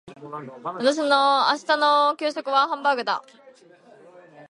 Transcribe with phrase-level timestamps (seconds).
[0.19, 3.21] 明日の給食はハンバーグだ。